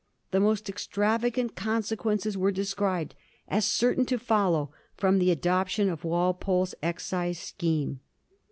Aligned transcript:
The 0.31 0.39
most 0.39 0.67
extravagant 0.67 1.55
consequences 1.55 2.35
were 2.35 2.51
described 2.51 3.13
as 3.47 3.65
certain 3.65 4.03
to 4.07 4.17
follow 4.17 4.71
fix)m 4.97 5.19
the 5.19 5.29
adoption 5.29 5.89
of 5.89 6.03
Walpole's 6.03 6.73
excise 6.81 7.37
scheme. 7.37 7.99